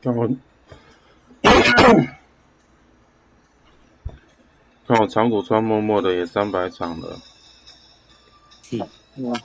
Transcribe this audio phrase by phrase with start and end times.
[0.00, 0.28] 看我，
[4.86, 7.20] 看我长谷川默默的也三百场了。
[9.16, 9.42] 哇，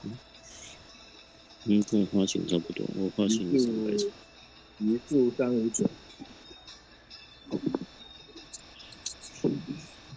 [1.64, 3.68] 嗯，跟我花钱差不多，我花钱一三
[4.78, 5.90] 一注三五九，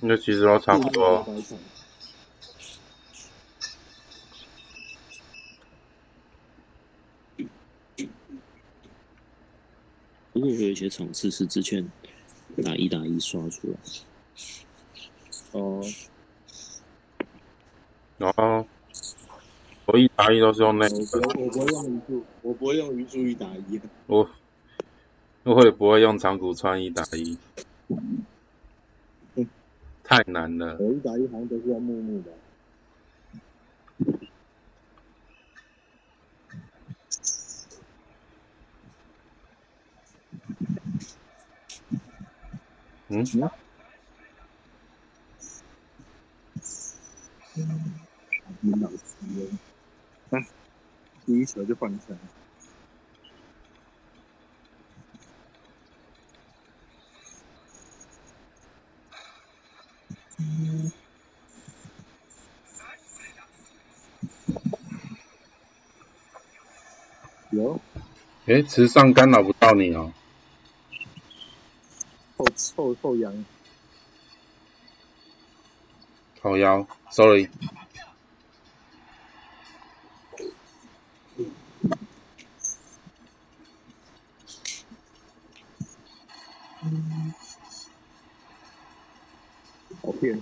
[0.02, 1.24] 那其实都差不多。
[1.24, 1.58] 百场
[10.34, 11.92] 不过我有一些场次是之前
[12.64, 13.78] 打一打一刷出来，
[15.54, 15.82] 哦，
[18.18, 18.66] 然后
[19.86, 24.30] 我一打一都是用那我不个，我不会用鱼注，我不会用鱼注一打一，我
[25.44, 27.38] 我也不会用长谷川一打一，
[30.04, 30.78] 太难了。
[30.80, 32.32] 我一打一好像都是要木木的。
[43.10, 43.26] 嗯，
[48.60, 48.98] 你老师
[50.30, 50.46] 啊，
[51.26, 52.18] 第一球就放枪。
[67.52, 67.80] 有
[68.48, 70.12] 哎，池上干扰不到你哦。
[72.58, 73.46] 后后后仰，
[76.42, 77.50] 靠腰，sorry。
[90.02, 90.42] 好骗。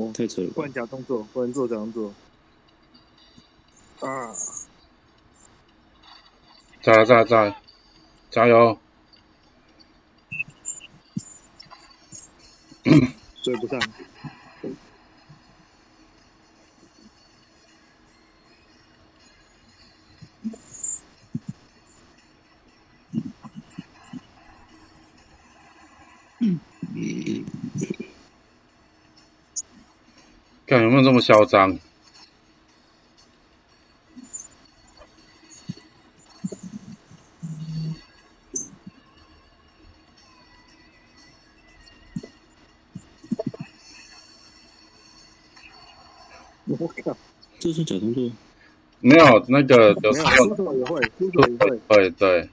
[0.00, 0.62] 哦太扯了吧不！
[0.62, 2.14] 能假动作，不能做假动作。
[4.00, 4.34] 啊，
[6.82, 7.54] 在在在，
[8.30, 8.78] 加油！
[13.42, 13.78] 追不上。
[31.30, 31.78] 嚣张？
[46.66, 47.16] 我靠，
[47.60, 48.28] 这是假动作？
[48.98, 51.80] 没有那个有时候出手也会，出手也会。
[51.86, 52.50] 对对，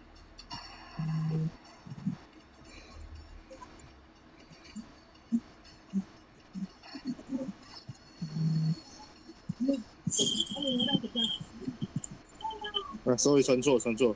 [13.17, 14.15] 啊，所以传错，传错，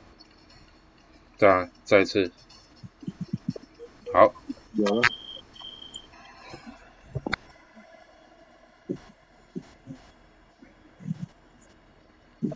[1.36, 2.30] 再再一次，
[4.14, 4.32] 好，
[4.74, 5.02] 有了。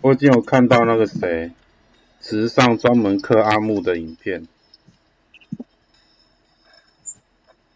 [0.02, 1.50] 我已经有看到那个谁，
[2.20, 4.46] 池上专门刻阿木的影片，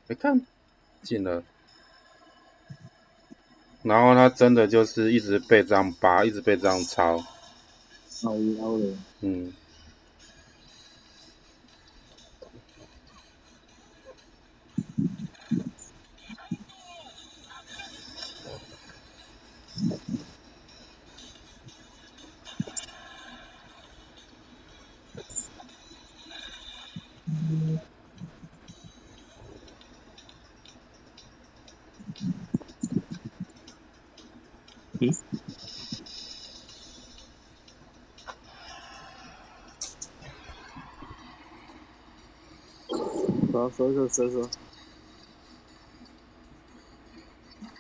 [0.07, 0.47] 你看
[1.03, 1.43] 进了，
[3.83, 7.25] 然后他真的就是一直被这样扒，一直被这样抄，
[8.23, 9.53] 好妖了，嗯，
[43.71, 44.49] 好，收收收收，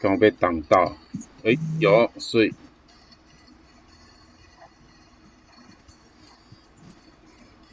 [0.01, 0.97] 刚被挡到，
[1.43, 2.55] 诶，有，所以。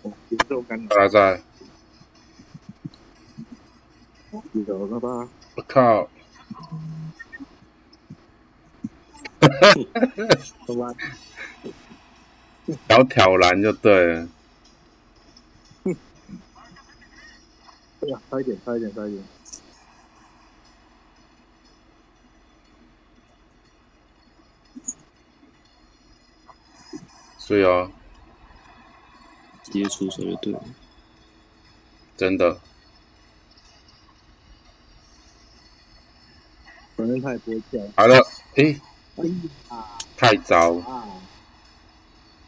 [0.01, 1.41] 哦，节奏感他在，
[4.53, 5.29] 有了吧？
[5.55, 6.09] 我靠，
[10.65, 10.93] 好吧，
[12.89, 14.27] 要挑篮就对了，
[18.07, 19.23] 对呀，快一点，快一点，快一点。
[27.37, 27.91] 所以哦，
[29.63, 30.63] 直接出手就对了。
[32.15, 32.57] 真的。
[36.95, 37.81] 反正他也不会跳。
[37.97, 38.25] 好了，
[38.55, 38.79] 诶，
[39.17, 41.05] 哎呀太早，啊！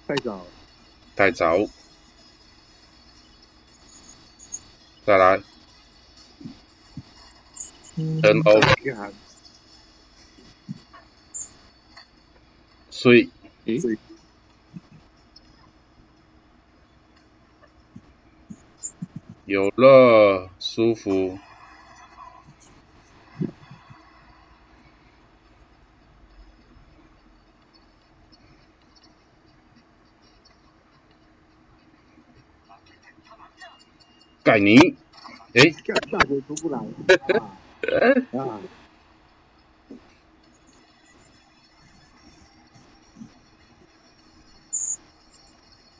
[0.08, 0.48] 太早，
[1.18, 1.58] 太早。
[5.10, 5.42] 再来
[7.98, 9.12] ，N O 干
[12.92, 13.32] 所以
[13.66, 13.98] 诶，所以
[19.46, 21.40] 有了，舒服。
[34.50, 34.80] 盖尼，
[35.54, 36.80] 诶，干大学出不来。
[38.34, 38.40] 啊。
[38.40, 38.60] 啊！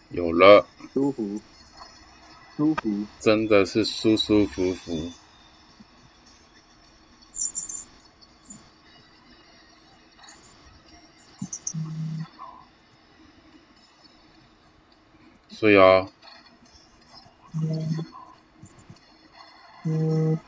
[0.10, 1.40] 有了，舒服，
[2.58, 5.12] 舒服，真的是舒舒服服。
[15.52, 16.10] 所以啊，
[19.86, 20.40] 呀，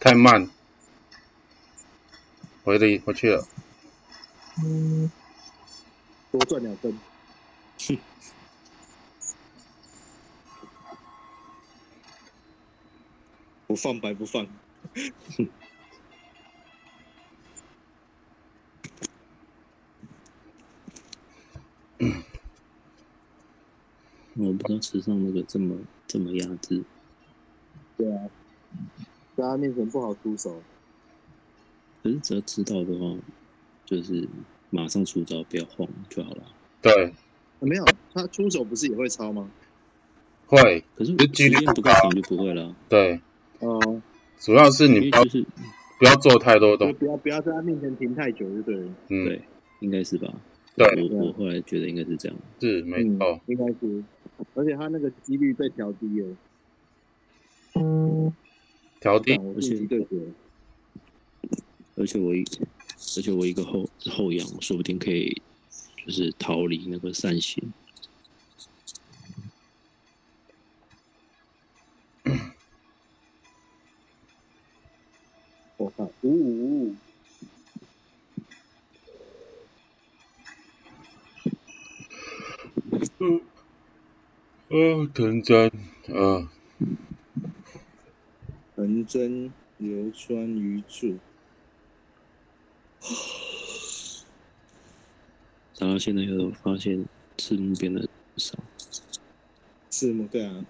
[0.00, 0.48] 太慢，
[2.64, 3.46] 回的回去了。
[4.62, 5.10] 嗯
[6.30, 6.98] 多赚两分。
[13.66, 14.46] 不放白不放，
[24.70, 25.76] 我不知道池上那个这么
[26.06, 26.84] 这么压制，
[27.96, 28.28] 对啊，
[29.36, 30.62] 在他面前不好出手。
[32.02, 33.16] 可是只要知道的话，
[33.84, 34.28] 就是
[34.70, 36.44] 马上出招，不要晃就好了。
[36.80, 37.12] 对，啊
[37.60, 37.84] 没有，
[38.14, 39.50] 他出手不是也会抄吗？
[40.46, 43.20] 会，可是就几率时间不够长就不会了，对，
[43.58, 44.00] 哦、
[44.38, 45.46] 主要是你不要就是
[45.98, 48.88] 不要做太多就动，不要不要在他面前停太久就对了。
[49.08, 49.42] 嗯，对，
[49.80, 50.32] 应该是吧？
[50.76, 52.38] 对我我后来觉得应该是这样。
[52.60, 54.04] 是没嗯错，应该是，
[54.54, 56.36] 而且他那个几率被调低了。
[57.74, 58.32] 嗯
[59.00, 60.16] 调低干我自己对决，
[61.96, 62.44] 而且我一，
[63.16, 65.40] 而且我一个后后仰，说不定可以
[66.04, 67.72] 就是逃离那个扇形。
[75.78, 76.94] 我靠，五五五，
[83.20, 83.40] 嗯，
[84.72, 85.68] 哦，藤真，
[86.06, 86.48] 呃，
[88.76, 91.18] 藤真流川鱼柱，
[95.80, 97.04] 然后现在又发现
[97.36, 98.60] 字幕变得少，
[99.88, 100.64] 字幕对啊。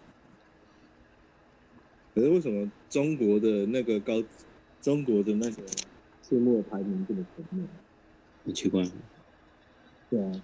[2.14, 4.24] 可是为什么中国的那个高，
[4.80, 5.62] 中国的那个
[6.22, 7.68] 字幕排名这么前面？
[8.46, 8.82] 很奇怪。
[10.08, 10.42] 对啊，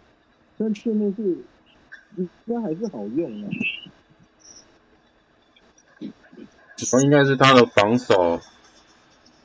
[0.59, 1.39] 但字幕是
[2.17, 3.49] 应该还是好用啊。
[6.93, 8.41] 我应该是他的防守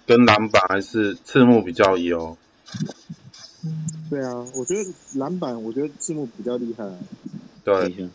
[0.05, 2.37] 跟篮板还是赤木比较优，
[4.09, 6.97] 对啊，我觉得篮板，我觉得赤木比较厉害、啊，
[7.63, 8.09] 对，等一下，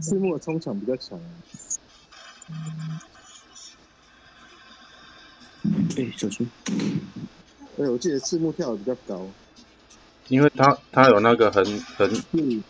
[0.00, 1.26] 字幕的冲场比较强、啊。
[5.96, 6.48] 哎，小心！
[7.76, 9.26] 对，我记得赤木跳的比较高。
[10.28, 12.62] 因为他他有那个很很嗯。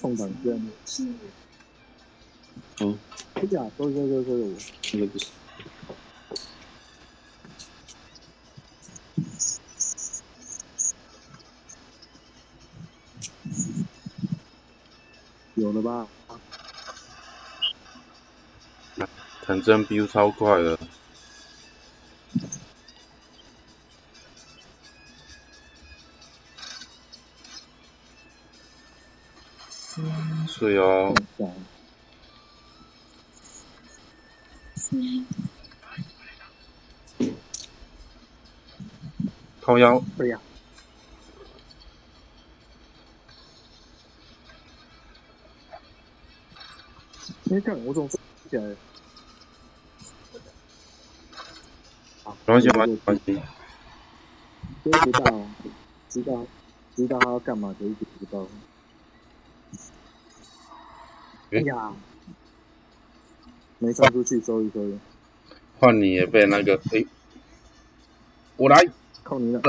[0.00, 0.60] 空档这样。
[2.80, 2.96] 哦，
[3.34, 4.50] 哎呀，都都都是我。
[4.92, 5.26] 那个不是，
[15.56, 16.06] 有了吧？
[19.46, 20.78] 反正 build 超快的，
[30.60, 31.52] 是哦，对啊
[39.62, 40.38] 靠腰，对呀。
[47.50, 48.18] 哎，看我怎么飞
[48.50, 48.76] 起来了？
[52.22, 53.42] 好没关系没关系没关系，
[54.84, 55.10] 追不，
[56.10, 56.46] 知道，
[56.96, 58.46] 知知道他要干嘛，可是不知道。
[61.52, 61.92] 哎呀，
[63.80, 64.88] 没传出去，收一收。
[64.88, 64.98] 一，
[65.80, 67.04] 换你也被那个哎，
[68.56, 68.86] 我来，
[69.24, 69.60] 靠你了。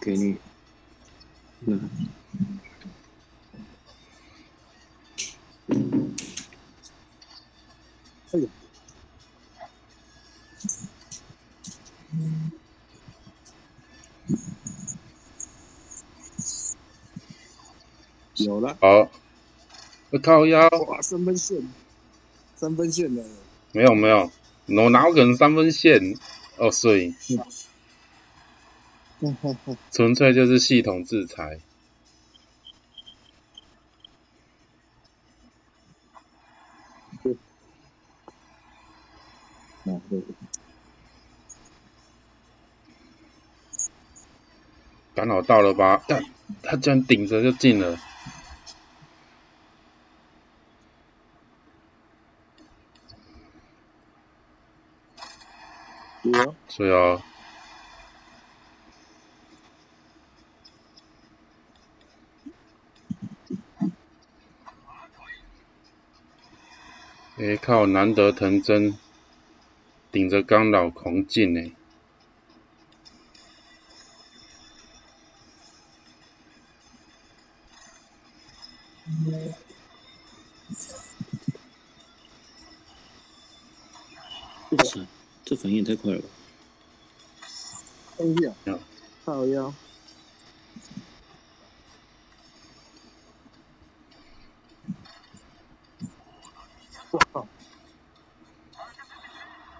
[0.00, 0.36] 给你。
[1.60, 1.76] 那
[8.32, 8.48] 哎呦，
[18.44, 19.10] 有了，好，
[20.10, 21.60] 我靠腰，哇，三分线，
[22.56, 23.24] 三分线的，
[23.72, 24.30] 没有没有，
[24.66, 26.14] 我哪有可能三分线？
[26.56, 27.14] 哦，所以
[29.90, 31.60] 纯粹就是系统制裁。
[45.14, 45.96] 干扰到了吧？
[46.06, 46.22] 干，
[46.62, 47.98] 他居然顶着就进了。
[56.38, 57.20] 有，所以哦，
[67.38, 68.98] 诶、靠，难得藤真
[70.12, 71.60] 顶着干扰狂进呢，
[85.68, 86.20] 反应也太快了。
[86.20, 86.28] 吧！
[88.18, 88.80] 哎呀嗯，
[89.26, 89.74] 靠腰，
[97.10, 97.20] 哇。
[97.34, 97.46] 靠，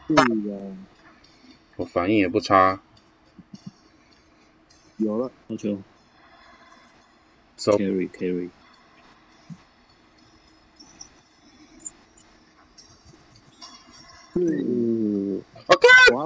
[0.09, 0.77] 对呀，
[1.77, 2.83] 我反应也不差，
[4.99, 5.81] 有了，好球
[7.57, 8.51] 收，carry carry，
[14.35, 14.78] 对，哦，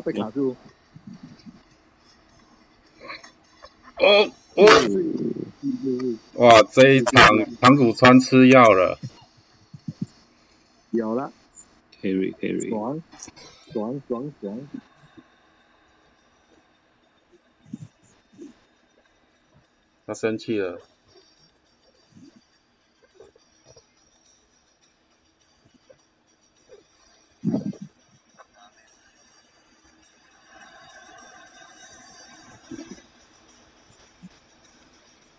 [0.03, 0.57] 被卡住，
[3.99, 4.67] 哦哦，
[6.35, 7.15] 哇，这一场
[7.61, 8.99] 长谷川吃药了，
[10.91, 11.33] 有了
[12.01, 13.03] ，carry carry，爽，
[13.73, 14.59] 爽爽爽，
[20.07, 20.81] 他生气了。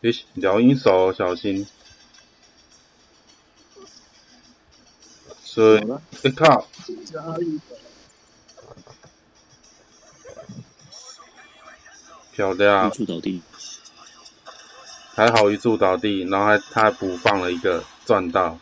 [0.03, 1.65] 咦，摇鹰手哦，小心！
[5.41, 5.83] 所以，
[6.23, 6.67] 你靠，
[12.33, 12.91] 漂亮一！
[12.91, 13.41] 柱倒地，
[15.15, 18.59] 还好一柱倒地，然后还他还补放了一个赚到。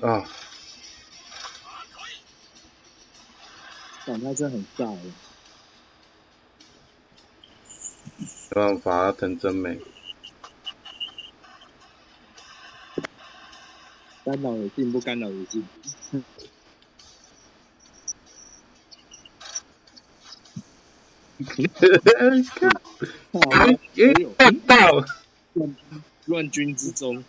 [0.00, 0.26] 啊，
[4.06, 5.12] 哇他真的很炸耶，
[8.58, 9.78] 没办法，他藤真美。
[14.24, 15.64] 干扰也进，不干扰也进，
[23.32, 25.04] 靠，耶哎呦，看到，
[26.24, 27.22] 乱军之中，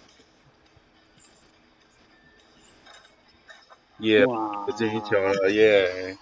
[3.99, 6.17] 耶，哇，不进一球了耶！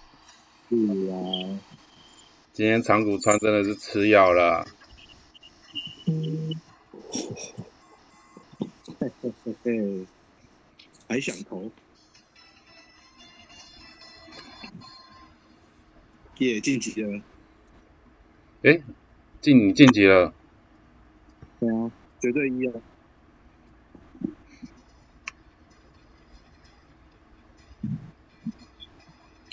[2.52, 4.66] 今天长谷川真的是吃药了，
[9.68, 10.06] 嘿嘿嘿，
[11.06, 11.70] 还想投，
[16.38, 17.20] 也晋级了，
[18.62, 18.82] 诶，
[19.42, 20.32] 晋晋级了，
[21.60, 22.80] 对啊，绝对一啊，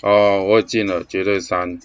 [0.00, 1.78] 哦，我也进了，绝对三。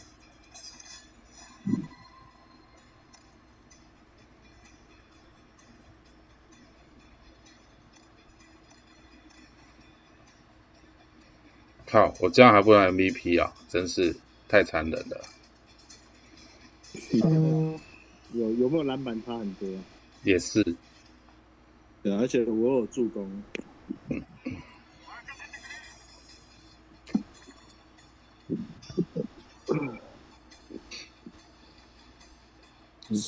[11.92, 14.16] 靠，我这样还不能 MVP 啊，真是
[14.48, 15.22] 太残忍了。
[18.34, 19.68] 有有没有篮板差很多？
[20.24, 20.64] 也是，
[22.02, 23.30] 对啊，而且我有助攻，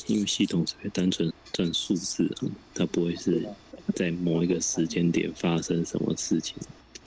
[0.07, 3.45] 因为系统只会单纯算数字啊，它不会是
[3.93, 6.55] 在某一个时间点发生什么事情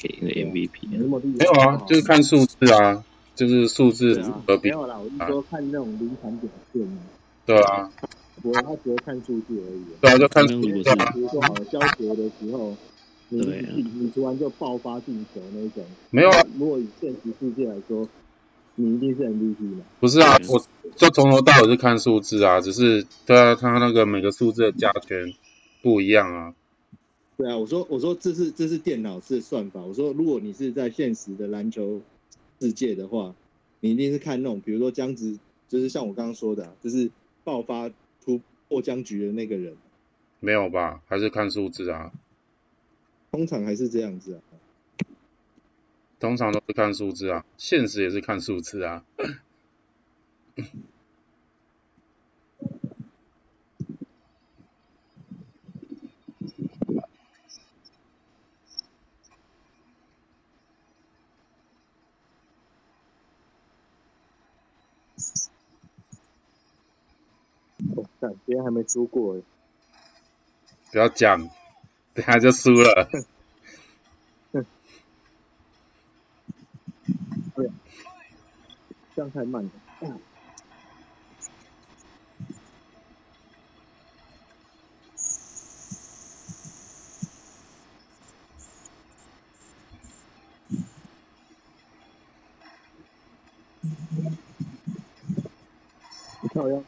[0.06, 4.42] 给那个 MVP 没有啊，就是看数字啊，就是数字对啊。
[4.46, 6.98] 和比没，有啦，我是说看那种临场表现嘛，
[7.44, 7.90] 对啊，
[8.42, 9.82] 我他只会看数字而已。
[10.00, 12.76] 对啊，就看数字啊，比如说好了，交学的时候，
[13.28, 18.08] 你你你突然就爆发进球那种，没有啊，如果以现实世界来说，
[18.76, 19.84] 你一定是 MVP 嘛？
[20.00, 20.64] 不是啊，我
[20.96, 25.32] 就从头到尾是看数字啊，只是对啊，他那个每个数字的加权
[25.82, 26.54] 不一样啊，
[27.36, 29.82] 对啊，我说我说这是这是电脑是算法。
[29.82, 32.00] 我说如果你是在现实的篮球
[32.58, 33.34] 世界的话，
[33.80, 35.38] 你一定是看那种，比如说僵直，
[35.68, 37.10] 就是像我刚刚说的、啊，就是
[37.44, 37.90] 爆发
[38.24, 39.76] 突破僵局的那个人，
[40.40, 41.02] 没有吧？
[41.06, 42.10] 还是看数字啊，
[43.30, 44.40] 通常还是这样子啊。
[46.18, 49.04] 通常都是看数字啊，现实也是看数字啊。
[68.26, 69.40] 哦，但今天还没输过哎，
[70.92, 71.48] 不要讲，
[72.14, 73.08] 等下就输了。
[79.14, 79.70] 这样太慢了。
[80.00, 80.18] 啊
[96.42, 96.84] 你漂亮，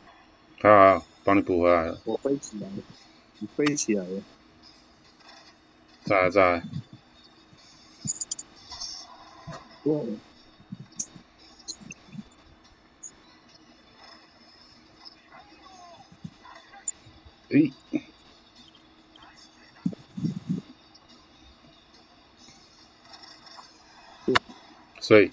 [0.61, 0.69] 好
[1.01, 2.77] 好，帮你补回来了，我飞起来了，
[3.39, 4.23] 你飞起来了。
[6.05, 6.63] 再来再来，
[9.85, 10.01] 哇！
[17.51, 17.73] 诶，
[25.01, 25.31] 所以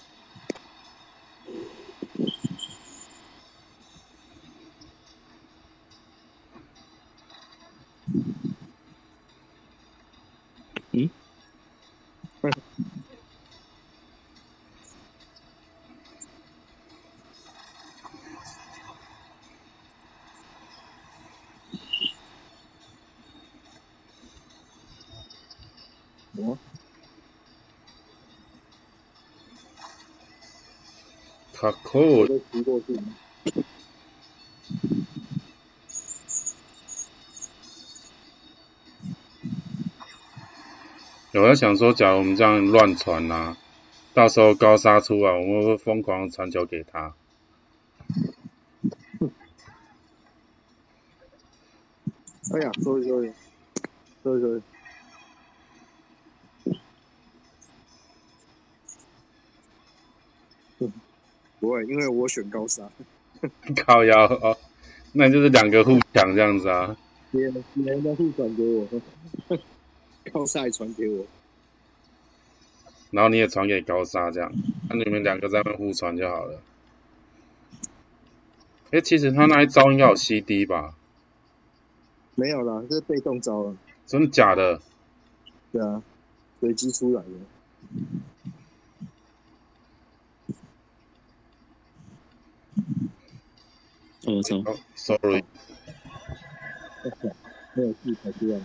[26.38, 26.58] 我
[31.58, 32.94] 他扣都骑过去。
[41.32, 43.56] 我在想说，假如我们这样乱传呐，
[44.14, 47.14] 到时候高沙出来，我们会疯狂传球给他。
[52.54, 53.32] 哎呀，sorry sorry
[54.22, 54.62] sorry
[61.60, 62.88] 不会，因为我选高沙，
[63.86, 64.56] 高腰哦，
[65.12, 66.96] 那就是两个互抢这样子啊。
[67.32, 68.86] 别人别人都互转给我，
[70.32, 71.24] 高沙也传给我。
[73.10, 74.52] 然后你也传给高沙这样，
[74.90, 76.60] 那、你们两个在那边互传就好了。
[78.90, 80.94] 哎，其实他那一招应该有 CD 吧？
[82.34, 83.76] 没有啦，这是被动招了。
[84.06, 84.80] 真的假的？
[85.72, 86.02] 对啊，
[86.60, 87.28] 随机出来的。
[94.26, 94.56] 我操！
[94.56, 95.44] 哦，sorry，
[97.74, 98.60] 没有记才这样。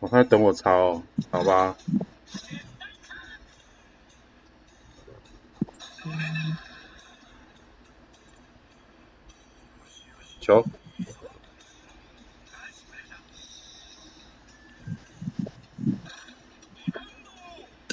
[0.00, 1.76] 我在等我抄哦，好吧？
[10.42, 10.64] 球，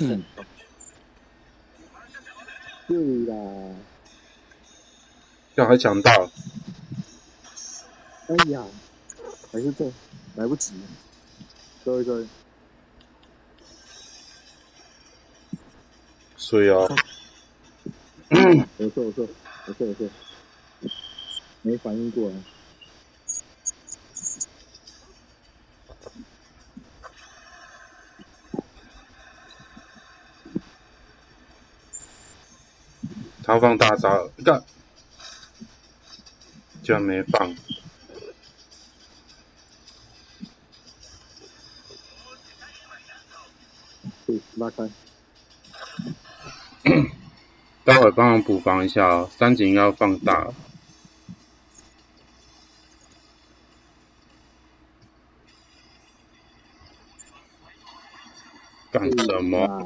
[0.01, 0.23] 嗯，
[2.87, 3.75] 对啦，
[5.55, 6.11] 这还抢到，
[8.29, 8.65] 哎呀，
[9.51, 9.85] 还是这
[10.35, 10.73] 来不及。
[11.85, 12.27] sorry sorry，
[16.35, 16.87] 所以哦，
[18.77, 19.27] 我错我错
[19.67, 20.09] 我错我错，
[21.69, 22.35] 没反应过来。
[33.43, 34.27] 他放大招。
[34.43, 34.63] 干。
[36.81, 37.55] 居然没放。
[44.25, 44.89] 对，拉开。
[47.85, 50.51] 待会帮忙补防一下哦，三井应该要放大。
[59.41, 59.57] 什么？
[59.59, 59.79] 啊？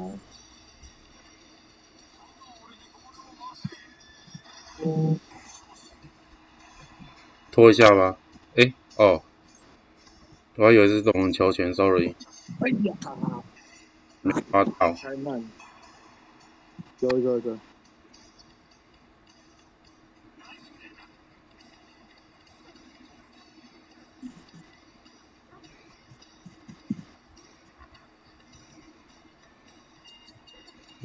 [4.85, 5.19] 嗯，
[7.51, 8.17] 拖一下吧。
[8.55, 9.21] 诶，哦，
[10.57, 12.15] 我还以为是龙人球权，sorry，
[12.61, 12.93] 哎呀，
[14.21, 14.93] 没抓到。
[14.93, 15.43] 太慢。
[16.99, 17.59] 有一个，有一个。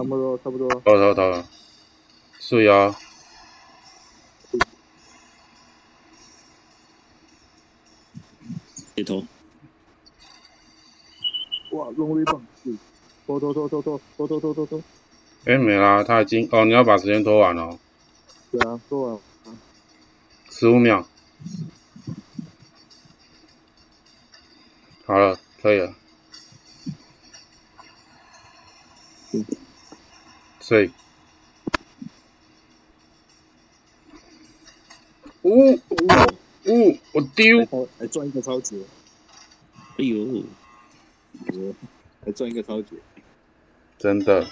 [0.08, 0.68] 不多，差不多。
[0.80, 1.44] 投投投，
[2.40, 2.94] 是哦。
[8.96, 9.24] 接头，
[11.70, 12.74] 哇，龙威棒，是，
[13.26, 14.82] 拖拖拖拖拖拖拖拖拖拖，
[15.44, 17.78] 诶，没啦，他已经哦，你要把时间拖完哦，
[18.50, 19.56] 对啊，拖完，
[20.50, 21.06] 十五秒。
[25.06, 25.94] 好了，可以了。
[29.32, 29.46] 嗯
[30.68, 30.90] 所以，
[35.40, 35.78] 呜呜
[36.66, 37.64] 呜，我丢。
[37.98, 38.84] 还赚一个超级，
[39.96, 40.44] 哎呦，
[41.54, 41.74] 我
[42.22, 42.98] 还赚一个超级，
[43.98, 44.46] 真的。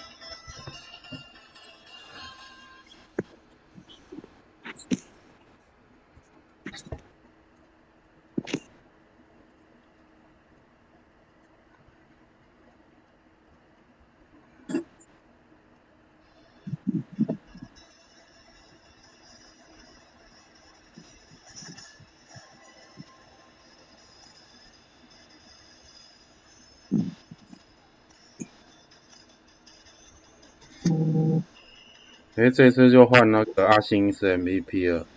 [32.37, 35.07] 诶，这次就换那个阿星是 MVP 了。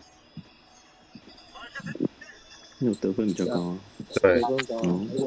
[2.79, 3.79] 那有得分比较高啊，
[4.23, 4.73] 对，高，而且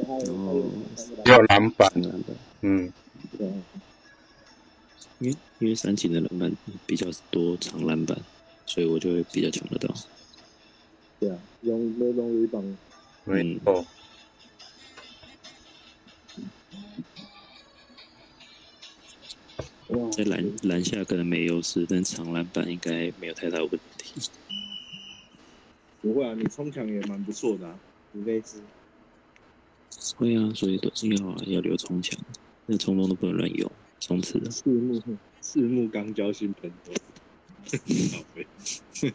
[0.02, 0.64] 还有还有
[0.96, 1.92] 三个也有篮板。
[2.62, 2.92] 嗯，
[5.20, 6.52] 因为因为三井的篮板
[6.84, 8.18] 比较多长篮板，
[8.66, 9.94] 所以我就会比较抢得到。
[11.20, 12.76] 对啊，龙龙龙威棒，
[13.22, 13.86] 没错。
[20.10, 24.30] 在篮篮下可能没优势，但长篮板应该没有太大问题。
[26.00, 27.78] 不会啊，你冲墙也蛮不错的啊，
[28.12, 28.62] 你这次
[30.16, 32.18] 会啊，所以都是要啊，要留冲墙，
[32.66, 33.70] 那冲锋都不能乱用，
[34.00, 34.50] 冲刺的。
[34.50, 35.02] 四目
[35.40, 38.46] 四目刚交新喷头，宝贝，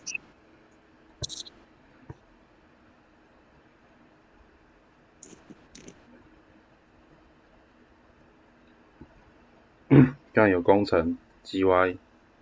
[10.40, 11.98] 看有工程，GY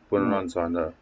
[0.08, 0.94] 不能乱传的。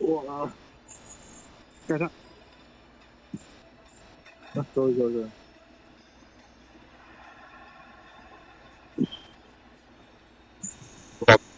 [0.00, 0.52] 哇，
[1.94, 2.06] 盖他，
[4.60, 5.16] 啊，走走走，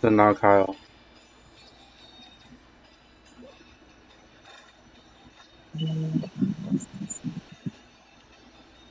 [0.03, 0.77] 再拉开哦。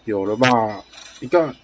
[0.05, 0.83] 有了吧？
[1.19, 1.55] 一个。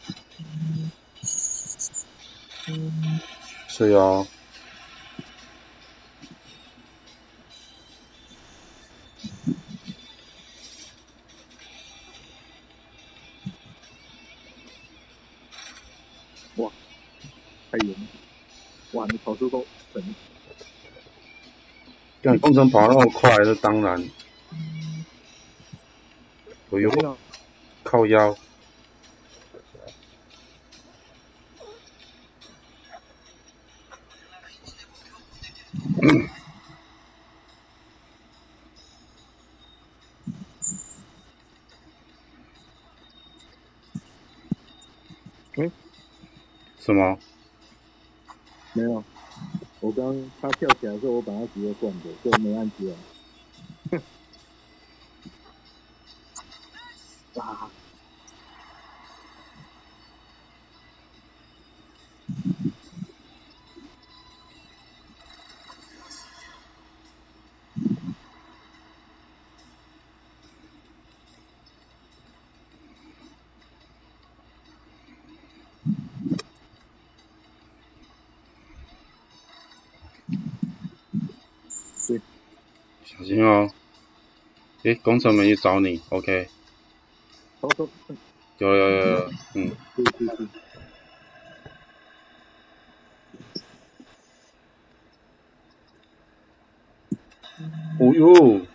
[3.67, 4.27] 是哦。
[18.93, 20.03] 哇，你跑出公本，
[22.21, 24.03] 干工程跑那么快，那当然。
[26.69, 27.17] 我又有
[27.83, 28.35] 靠腰。
[50.41, 52.95] 他跳起来的时候，我把他直接灌着，就没按住啊。
[52.97, 53.20] 啊！
[83.21, 83.67] 小心哦。
[84.81, 86.49] 诶，工程没去找你，OK。
[88.57, 89.77] 有有有有，嗯，
[97.99, 98.65] 哦呦，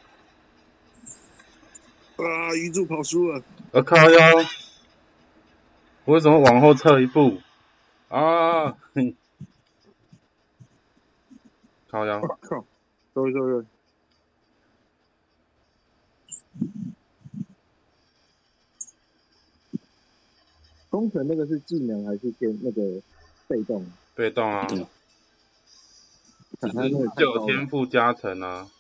[2.25, 4.19] 啊，鱼柱跑输了，我靠哟，
[6.05, 7.41] 我为什么往后撤一步？
[8.07, 9.17] 啊，哼，
[11.91, 12.65] 靠腰，我靠
[13.13, 13.67] ，sorry sorry，
[20.89, 23.03] 工程那个是技能还是先那个
[23.47, 23.87] 被动？
[24.15, 24.87] 被动啊，对
[26.61, 28.71] 看他那个太就有了，天赋加成啊。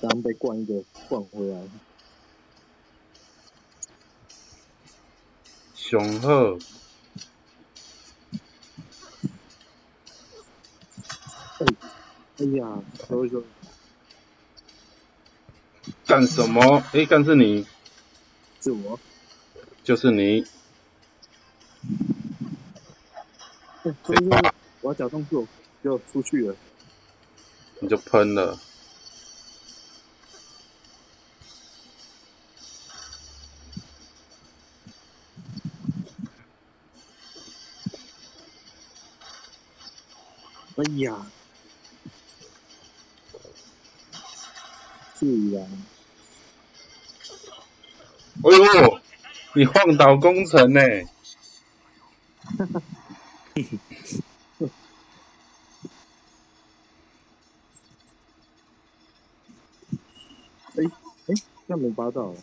[0.00, 1.60] 刚被灌一个灌回来，
[5.74, 6.58] 雄鹤，
[12.42, 12.66] 哎呀
[13.08, 13.44] ，sorry sorry，
[16.08, 16.82] 干什么？
[16.92, 17.64] 哎，干是你，
[18.60, 18.98] 是我，
[19.84, 20.44] 就是你，
[24.80, 25.46] 我要假动作，
[25.84, 26.56] 就出去了，
[27.78, 28.58] 你就喷了。
[40.74, 41.30] 哎呀，
[45.22, 45.64] 是呀，
[48.42, 49.00] 哎呦，
[49.54, 51.06] 你晃倒工程呢、欸？
[60.74, 60.82] 哎
[61.28, 61.34] 哎，
[61.66, 62.34] 那没拔到，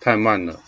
[0.00, 0.62] 太慢了。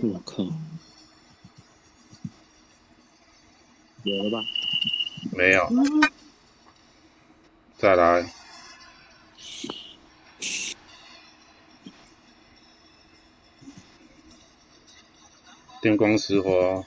[0.00, 0.44] 我靠，
[4.06, 4.38] 有了吧？
[5.32, 5.68] 没有，
[7.76, 8.32] 再来。
[15.82, 16.86] 电光石火，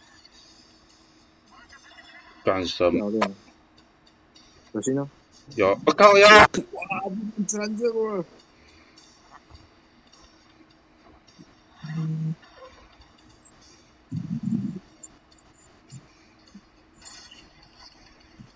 [2.46, 3.12] 干什么？
[4.74, 5.10] 小心哦！
[5.58, 6.50] 有，我、靠呀！
[6.72, 8.24] 哇，不缠着我，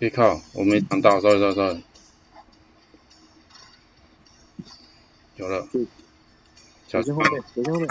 [0.03, 1.81] 别靠，我没想到，sorry sorry sorry。
[5.37, 5.65] 有了，
[6.89, 7.89] 小心后面，小心后面，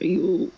[0.00, 0.48] 哎呦，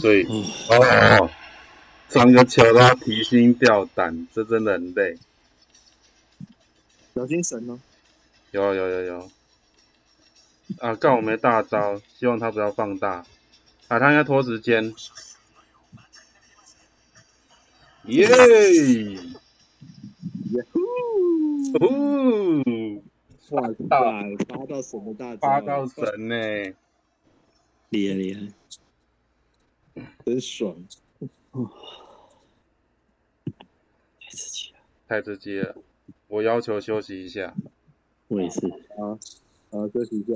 [0.00, 1.30] 所以哦，哦，
[2.08, 5.18] 传个球都要提心吊胆，这真的很累。
[7.14, 7.78] 小心神哦！
[8.52, 9.30] 有有有有。
[10.78, 13.26] 啊，告我没大招，希望他不要放大。
[13.88, 14.94] 啊，他应该拖时间。
[18.04, 18.26] 耶！
[20.50, 20.80] 耶呼！
[21.80, 22.62] 哦，
[23.50, 26.34] 哇到塞，发到神的大招，发到神呢、
[27.90, 28.34] 厉害厉
[29.94, 30.76] 害，真爽！
[34.28, 35.76] 太刺激了，太刺激了。
[36.28, 37.54] 我要求休息一下。
[38.28, 39.18] 我也是，啊，
[39.70, 40.34] 好，休息一下。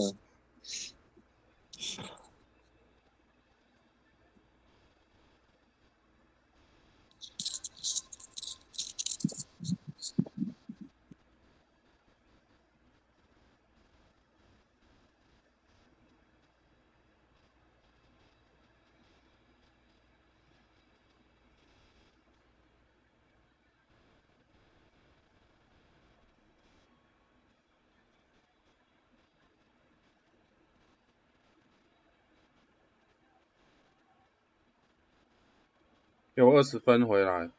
[36.40, 37.50] 给我二十分回来。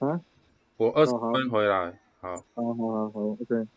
[0.00, 0.20] 啊？
[0.78, 1.96] 我二十分回来。
[2.20, 3.68] 好，好好好好，OK。